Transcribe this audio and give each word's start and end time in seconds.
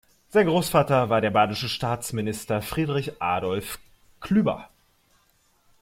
Sein 0.29 0.47
Großvater 0.47 1.11
war 1.11 1.21
der 1.21 1.29
badische 1.29 1.69
Staatsminister 1.69 2.63
Friedrich 2.63 3.21
Adolf 3.21 3.77
Klüber. 4.19 4.67